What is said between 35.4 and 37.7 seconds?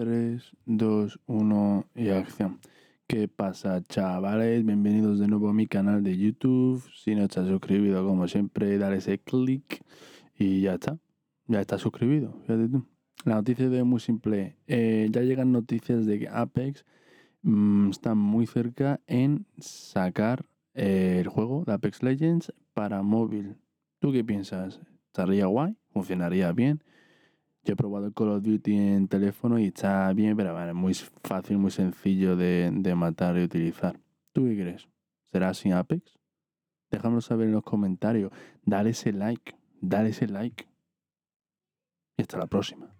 sin Apex? Déjamelo saber en los